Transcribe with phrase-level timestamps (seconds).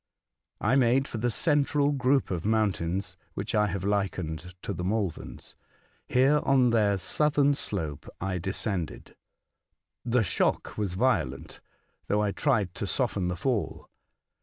[0.59, 5.53] I made for the central group of mountains (which I have likened to the Malverns).
[6.07, 9.15] Here on their southern slope I descended.
[10.03, 11.61] The shock was violent,
[12.07, 13.91] though I tried to soften the fall.